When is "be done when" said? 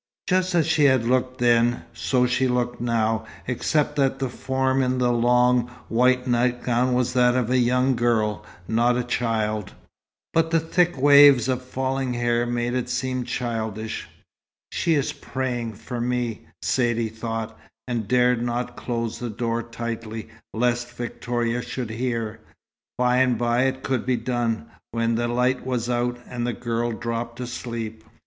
24.07-25.13